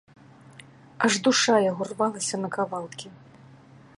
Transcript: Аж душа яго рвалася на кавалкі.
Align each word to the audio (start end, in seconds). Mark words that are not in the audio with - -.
Аж 1.07 1.13
душа 1.27 1.55
яго 1.71 1.83
рвалася 1.91 2.35
на 2.43 2.49
кавалкі. 2.55 3.07